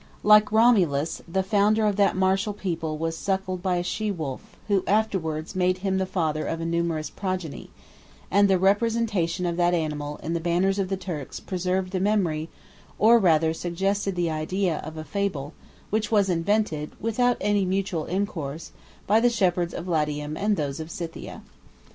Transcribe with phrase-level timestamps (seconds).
[0.23, 0.51] 2211 Like
[0.97, 4.83] Romulus, the founder 2212 of that martial people was suckled by a she wolf, who
[4.87, 7.69] afterwards made him the father of a numerous progeny;
[8.31, 12.49] and the representation of that animal in the banners of the Turks preserved the memory,
[12.97, 15.53] or rather suggested the idea, of a fable,
[15.91, 18.71] which was invented, without any mutual intercourse,
[19.05, 21.43] by the shepherds of Latium and those of Scythia.